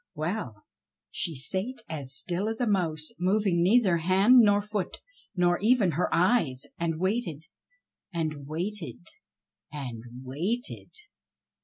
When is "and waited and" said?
6.79-8.47, 8.11-10.01